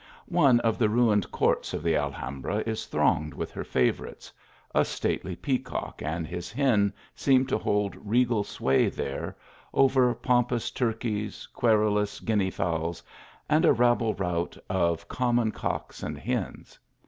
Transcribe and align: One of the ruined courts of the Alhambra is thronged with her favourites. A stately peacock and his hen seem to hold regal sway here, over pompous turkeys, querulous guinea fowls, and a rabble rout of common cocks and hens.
One 0.29 0.59
of 0.61 0.79
the 0.79 0.89
ruined 0.89 1.29
courts 1.31 1.75
of 1.75 1.83
the 1.83 1.95
Alhambra 1.95 2.63
is 2.65 2.87
thronged 2.87 3.35
with 3.35 3.51
her 3.51 3.63
favourites. 3.63 4.31
A 4.73 4.83
stately 4.83 5.35
peacock 5.35 6.01
and 6.03 6.25
his 6.25 6.51
hen 6.51 6.91
seem 7.13 7.45
to 7.45 7.57
hold 7.59 7.95
regal 7.97 8.43
sway 8.43 8.89
here, 8.89 9.37
over 9.75 10.15
pompous 10.15 10.71
turkeys, 10.71 11.47
querulous 11.53 12.19
guinea 12.19 12.49
fowls, 12.49 13.03
and 13.47 13.63
a 13.63 13.73
rabble 13.73 14.15
rout 14.15 14.57
of 14.71 15.07
common 15.07 15.51
cocks 15.51 16.01
and 16.01 16.17
hens. 16.17 16.79